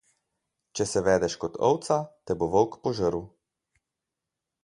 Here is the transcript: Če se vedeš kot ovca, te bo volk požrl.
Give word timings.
Če 0.77 0.85
se 0.91 1.01
vedeš 1.07 1.35
kot 1.43 1.59
ovca, 1.67 1.99
te 2.29 2.37
bo 2.39 2.49
volk 2.57 2.79
požrl. 2.87 3.25